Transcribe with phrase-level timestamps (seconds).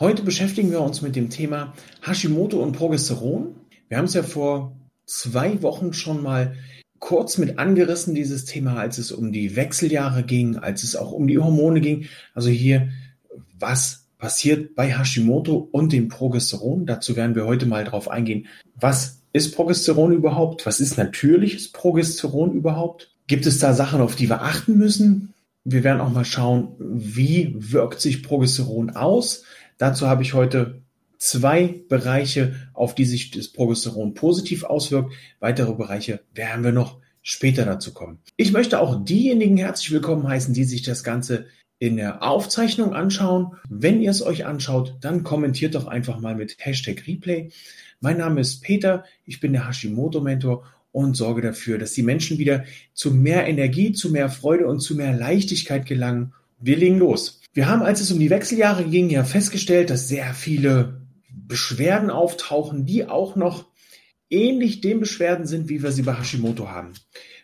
[0.00, 3.54] Heute beschäftigen wir uns mit dem Thema Hashimoto und Progesteron.
[3.88, 6.54] Wir haben es ja vor zwei Wochen schon mal
[7.00, 11.26] kurz mit angerissen, dieses Thema, als es um die Wechseljahre ging, als es auch um
[11.26, 12.06] die Hormone ging.
[12.32, 12.88] Also hier,
[13.58, 16.86] was passiert bei Hashimoto und dem Progesteron?
[16.86, 18.46] Dazu werden wir heute mal drauf eingehen.
[18.76, 20.64] Was ist Progesteron überhaupt?
[20.64, 23.14] Was ist natürliches Progesteron überhaupt?
[23.26, 25.34] Gibt es da Sachen, auf die wir achten müssen?
[25.64, 29.44] Wir werden auch mal schauen, wie wirkt sich Progesteron aus?
[29.80, 30.82] Dazu habe ich heute
[31.16, 35.14] zwei Bereiche, auf die sich das Progesteron positiv auswirkt.
[35.38, 38.18] Weitere Bereiche werden wir noch später dazu kommen.
[38.36, 41.46] Ich möchte auch diejenigen herzlich willkommen heißen, die sich das Ganze
[41.78, 43.56] in der Aufzeichnung anschauen.
[43.70, 47.48] Wenn ihr es euch anschaut, dann kommentiert doch einfach mal mit Hashtag Replay.
[48.00, 52.64] Mein Name ist Peter, ich bin der Hashimoto-Mentor und sorge dafür, dass die Menschen wieder
[52.92, 56.34] zu mehr Energie, zu mehr Freude und zu mehr Leichtigkeit gelangen.
[56.58, 57.39] Wir legen los.
[57.52, 62.86] Wir haben, als es um die Wechseljahre ging, ja festgestellt, dass sehr viele Beschwerden auftauchen,
[62.86, 63.66] die auch noch
[64.28, 66.92] ähnlich den Beschwerden sind, wie wir sie bei Hashimoto haben.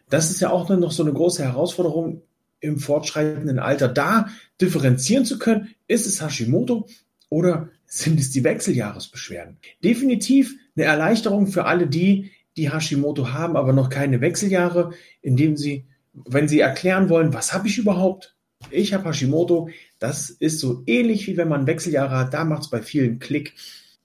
[0.09, 2.23] Das ist ja auch noch so eine große Herausforderung
[2.61, 4.29] im fortschreitenden Alter, da
[4.61, 6.89] differenzieren zu können, ist es Hashimoto
[7.29, 9.59] oder sind es die Wechseljahresbeschwerden?
[9.83, 15.87] Definitiv eine Erleichterung für alle die, die Hashimoto haben, aber noch keine Wechseljahre, indem sie,
[16.15, 18.36] wenn sie erklären wollen, was habe ich überhaupt,
[18.71, 19.69] ich habe Hashimoto.
[19.99, 22.35] Das ist so ähnlich wie wenn man Wechseljahre hat.
[22.35, 23.55] Da macht es bei vielen Klick,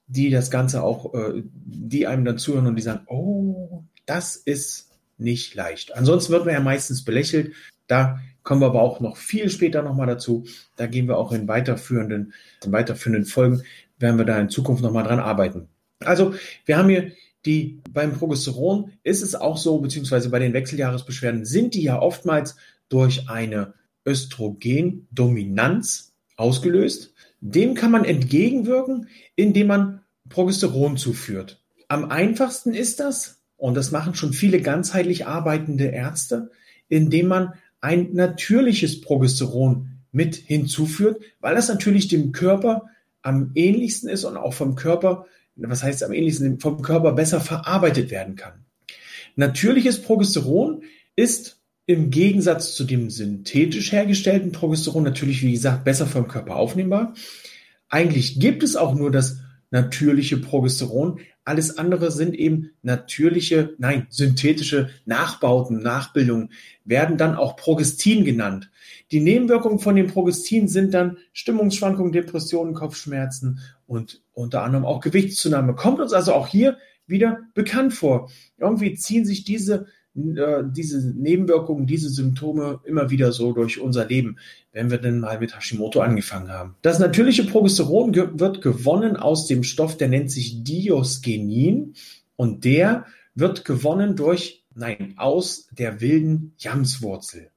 [0.08, 4.90] die das Ganze auch, äh, die einem dann zuhören und die sagen, oh, das ist
[5.18, 5.96] nicht leicht.
[5.96, 7.54] Ansonsten wird man ja meistens belächelt.
[7.88, 10.46] Da kommen wir aber auch noch viel später nochmal dazu.
[10.76, 12.34] Da gehen wir auch in weiterführenden,
[12.64, 13.64] in weiterführenden Folgen,
[14.00, 15.68] werden wir da in Zukunft nochmal dran arbeiten.
[16.00, 16.34] Also,
[16.66, 17.12] wir haben hier
[17.46, 22.56] die, beim Progesteron ist es auch so, beziehungsweise bei den Wechseljahresbeschwerden sind die ja oftmals
[22.90, 23.74] durch eine
[24.06, 27.14] Östrogendominanz ausgelöst.
[27.40, 31.62] Dem kann man entgegenwirken, indem man Progesteron zuführt.
[31.88, 36.52] Am einfachsten ist das, und das machen schon viele ganzheitlich arbeitende Ärzte,
[36.88, 42.88] indem man ein natürliches Progesteron mit hinzuführt, weil das natürlich dem Körper
[43.22, 45.26] am ähnlichsten ist und auch vom Körper,
[45.56, 48.66] was heißt am ähnlichsten, vom Körper besser verarbeitet werden kann.
[49.36, 50.84] Natürliches Progesteron
[51.16, 57.14] ist im Gegensatz zu dem synthetisch hergestellten Progesteron natürlich, wie gesagt, besser vom Körper aufnehmbar.
[57.90, 59.40] Eigentlich gibt es auch nur das
[59.72, 61.20] natürliche Progesteron.
[61.44, 66.52] Alles andere sind eben natürliche, nein, synthetische Nachbauten, Nachbildungen,
[66.86, 68.70] werden dann auch Progestin genannt.
[69.12, 75.74] Die Nebenwirkungen von dem Progestin sind dann Stimmungsschwankungen, Depressionen, Kopfschmerzen und unter anderem auch Gewichtszunahme.
[75.74, 76.78] Kommt uns also auch hier
[77.08, 78.30] wieder bekannt vor.
[78.58, 84.38] Irgendwie ziehen sich diese äh, diese Nebenwirkungen, diese Symptome immer wieder so durch unser Leben,
[84.74, 86.76] wenn wir denn mal mit Hashimoto angefangen haben.
[86.82, 91.94] Das natürliche Progesteron wird gewonnen aus dem Stoff, der nennt sich Diosgenin
[92.36, 93.06] und der
[93.36, 97.52] wird gewonnen durch, nein, aus der wilden Jamswurzel.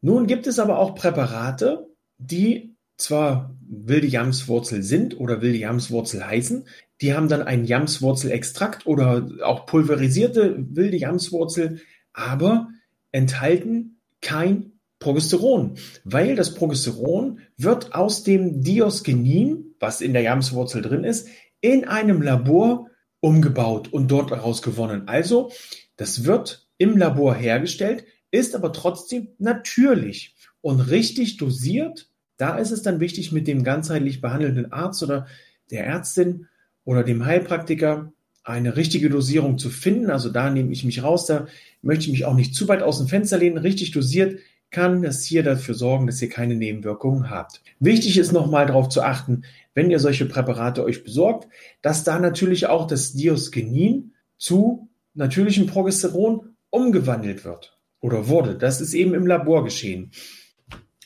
[0.00, 1.86] Nun gibt es aber auch Präparate,
[2.18, 6.66] die zwar wilde Jamswurzel sind oder wilde Jamswurzel heißen,
[7.00, 11.80] die haben dann einen Jamswurzelextrakt oder auch pulverisierte wilde Jamswurzel,
[12.12, 12.68] aber
[13.12, 21.04] enthalten kein Progesteron, weil das Progesteron wird aus dem Diosgenin, was in der Jamswurzel drin
[21.04, 21.28] ist,
[21.60, 22.88] in einem Labor
[23.20, 25.06] umgebaut und dort daraus gewonnen.
[25.06, 25.52] Also,
[25.96, 32.10] das wird im Labor hergestellt, ist aber trotzdem natürlich und richtig dosiert.
[32.36, 35.26] Da ist es dann wichtig, mit dem ganzheitlich behandelnden Arzt oder
[35.70, 36.46] der Ärztin
[36.84, 38.12] oder dem Heilpraktiker
[38.44, 40.10] eine richtige Dosierung zu finden.
[40.10, 41.46] Also da nehme ich mich raus, da
[41.82, 43.58] möchte ich mich auch nicht zu weit aus dem Fenster lehnen.
[43.58, 44.38] Richtig dosiert
[44.70, 47.62] kann das hier dafür sorgen, dass ihr keine Nebenwirkungen habt.
[47.80, 49.42] Wichtig ist nochmal darauf zu achten,
[49.74, 51.48] wenn ihr solche Präparate euch besorgt,
[51.82, 58.56] dass da natürlich auch das Diosgenin zu natürlichem Progesteron umgewandelt wird oder wurde.
[58.56, 60.10] Das ist eben im Labor geschehen.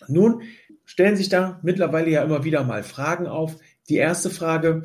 [0.09, 0.43] Nun
[0.91, 3.55] stellen sich da mittlerweile ja immer wieder mal Fragen auf.
[3.89, 4.83] Die erste Frage,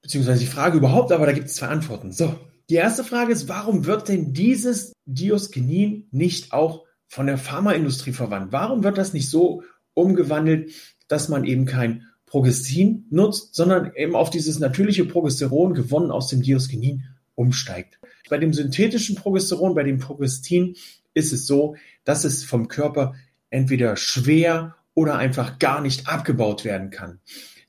[0.00, 2.10] beziehungsweise die Frage überhaupt, aber da gibt es zwei Antworten.
[2.10, 2.34] So,
[2.70, 8.50] die erste Frage ist, warum wird denn dieses Diosgenin nicht auch von der Pharmaindustrie verwandt?
[8.50, 9.62] Warum wird das nicht so
[9.92, 10.72] umgewandelt,
[11.06, 16.40] dass man eben kein Progestin nutzt, sondern eben auf dieses natürliche Progesteron, gewonnen aus dem
[16.40, 17.04] Dioskinin,
[17.34, 17.98] umsteigt.
[18.30, 20.76] Bei dem synthetischen Progesteron, bei dem Progestin,
[21.12, 23.14] ist es so, dass es vom Körper
[23.50, 27.20] entweder schwer oder einfach gar nicht abgebaut werden kann.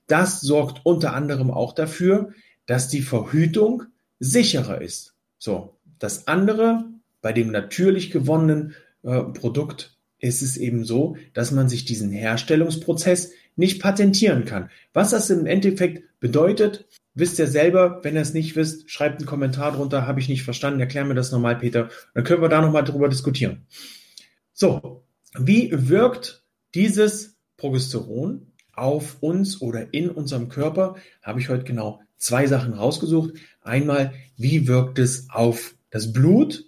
[0.07, 2.33] Das sorgt unter anderem auch dafür,
[2.65, 3.83] dass die Verhütung
[4.19, 5.15] sicherer ist.
[5.37, 6.85] So, das andere,
[7.21, 13.31] bei dem natürlich gewonnenen äh, Produkt, ist es eben so, dass man sich diesen Herstellungsprozess
[13.55, 14.69] nicht patentieren kann.
[14.93, 17.99] Was das im Endeffekt bedeutet, wisst ihr selber.
[18.03, 20.07] Wenn ihr es nicht wisst, schreibt einen Kommentar drunter.
[20.07, 20.79] Habe ich nicht verstanden.
[20.79, 21.89] Erklär mir das nochmal, Peter.
[22.13, 23.65] Dann können wir da nochmal drüber diskutieren.
[24.53, 25.03] So,
[25.37, 26.42] wie wirkt
[26.75, 30.95] dieses Progesteron auf uns oder in unserem Körper?
[31.21, 33.33] Habe ich heute genau zwei Sachen rausgesucht.
[33.61, 36.65] Einmal, wie wirkt es auf das Blut?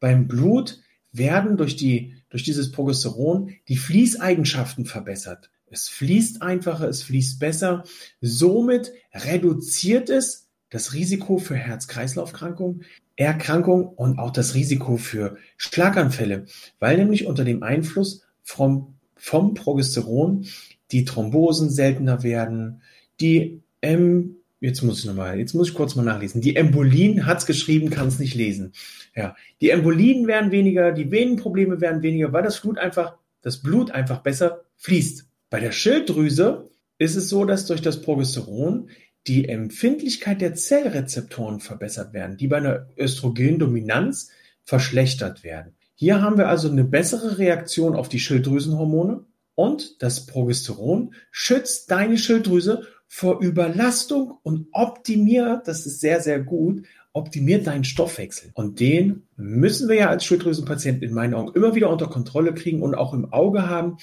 [0.00, 0.80] Beim Blut
[1.12, 5.50] werden durch die durch dieses Progesteron die Fließeigenschaften verbessert.
[5.66, 7.84] Es fließt einfacher, es fließt besser.
[8.22, 12.84] Somit reduziert es das Risiko für Herz-Kreislauf-Erkrankungen,
[13.16, 16.46] Erkrankungen und auch das Risiko für Schlaganfälle,
[16.78, 20.46] weil nämlich unter dem Einfluss vom, vom Progesteron
[20.90, 22.82] die Thrombosen seltener werden,
[23.20, 26.40] die ähm, jetzt muss ich nochmal, jetzt muss ich kurz mal nachlesen.
[26.40, 28.72] Die Embolien hat's geschrieben, kann es nicht lesen.
[29.14, 33.92] Ja, die Embolien werden weniger, die Venenprobleme werden weniger, weil das Blut einfach, das Blut
[33.92, 35.28] einfach besser fließt.
[35.50, 36.68] Bei der Schilddrüse
[36.98, 38.90] ist es so, dass durch das Progesteron
[39.28, 44.30] die Empfindlichkeit der Zellrezeptoren verbessert werden, die bei einer Östrogendominanz
[44.64, 45.76] verschlechtert werden.
[45.94, 49.24] Hier haben wir also eine bessere Reaktion auf die Schilddrüsenhormone
[49.54, 56.86] und das Progesteron schützt deine Schilddrüse vor Überlastung und optimiert, das ist sehr, sehr gut,
[57.12, 58.50] optimiert deinen Stoffwechsel.
[58.54, 62.82] Und den müssen wir ja als Schilddrüsenpatient in meinen Augen immer wieder unter Kontrolle kriegen
[62.82, 63.98] und auch im Auge haben,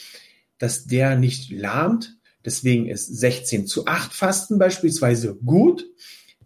[0.60, 2.18] dass der nicht lahmt.
[2.46, 5.88] Deswegen ist 16 zu 8 Fasten beispielsweise gut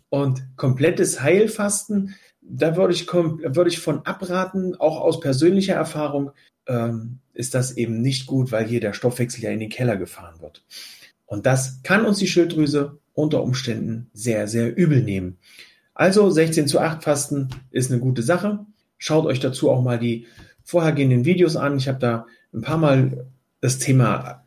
[0.09, 6.31] und komplettes Heilfasten, da würde ich, würde ich von abraten, auch aus persönlicher Erfahrung
[6.67, 10.41] ähm, ist das eben nicht gut, weil hier der Stoffwechsel ja in den Keller gefahren
[10.41, 10.63] wird.
[11.25, 15.37] Und das kann uns die Schilddrüse unter Umständen sehr, sehr übel nehmen.
[15.93, 18.65] Also 16 zu 8 Fasten ist eine gute Sache.
[18.97, 20.27] Schaut euch dazu auch mal die
[20.63, 21.77] vorhergehenden Videos an.
[21.77, 23.27] Ich habe da ein paar Mal
[23.61, 24.45] das Thema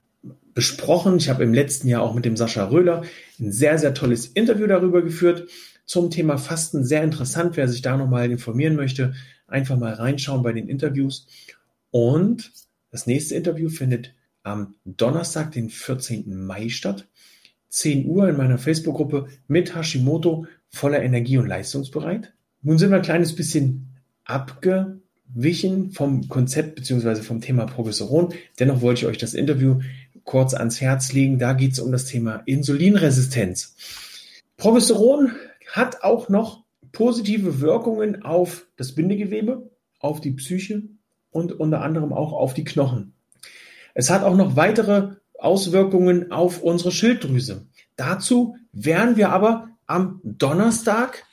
[0.55, 1.17] besprochen.
[1.19, 3.03] Ich habe im letzten Jahr auch mit dem Sascha Röhler
[3.39, 5.49] ein sehr, sehr tolles Interview darüber geführt
[5.87, 6.85] zum Thema Fasten.
[6.85, 9.15] Sehr interessant, wer sich da nochmal informieren möchte,
[9.47, 11.27] einfach mal reinschauen bei den Interviews.
[11.91, 12.53] Und
[12.91, 16.45] das nächste Interview findet am Donnerstag, den 14.
[16.45, 17.09] Mai statt.
[17.71, 22.33] 10 Uhr in meiner Facebook-Gruppe mit Hashimoto voller Energie und leistungsbereit.
[22.63, 23.89] Nun sind wir ein kleines bisschen
[24.25, 28.35] abge abgewichen vom Konzept beziehungsweise vom Thema Progesteron.
[28.59, 29.81] Dennoch wollte ich euch das Interview
[30.25, 31.39] kurz ans Herz legen.
[31.39, 33.75] Da geht es um das Thema Insulinresistenz.
[34.57, 35.33] Progesteron
[35.77, 39.71] hat auch noch positive Wirkungen auf das Bindegewebe,
[40.01, 40.85] auf die Psyche
[41.31, 43.13] und unter anderem auch auf die Knochen.
[43.95, 47.67] Es hat auch noch weitere Auswirkungen auf unsere Schilddrüse.
[47.97, 51.25] Dazu werden wir aber am Donnerstag,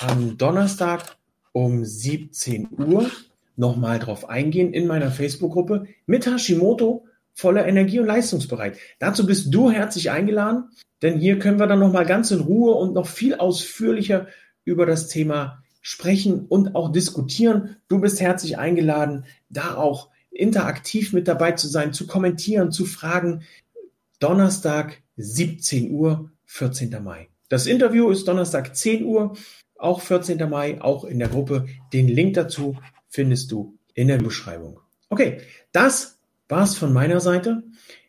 [0.00, 1.16] am Donnerstag
[1.52, 3.10] um 17 Uhr
[3.56, 7.07] nochmal drauf eingehen in meiner Facebook-Gruppe mit Hashimoto
[7.38, 8.78] voller Energie und leistungsbereit.
[8.98, 10.70] Dazu bist du herzlich eingeladen,
[11.02, 14.26] denn hier können wir dann nochmal ganz in Ruhe und noch viel ausführlicher
[14.64, 17.76] über das Thema sprechen und auch diskutieren.
[17.86, 23.44] Du bist herzlich eingeladen, da auch interaktiv mit dabei zu sein, zu kommentieren, zu fragen.
[24.18, 27.00] Donnerstag 17 Uhr, 14.
[27.04, 27.28] Mai.
[27.48, 29.36] Das Interview ist Donnerstag 10 Uhr
[29.78, 30.38] auch 14.
[30.50, 31.66] Mai, auch in der Gruppe.
[31.92, 32.76] Den Link dazu
[33.08, 34.80] findest du in der Beschreibung.
[35.08, 36.17] Okay, das
[36.48, 37.62] war's von meiner Seite.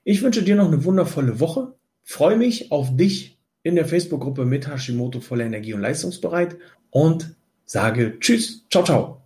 [0.03, 1.75] Ich wünsche dir noch eine wundervolle Woche.
[2.03, 6.57] Freue mich auf dich in der Facebook-Gruppe mit Hashimoto voller Energie und leistungsbereit
[6.89, 9.17] und sage Tschüss, ciao, ciao.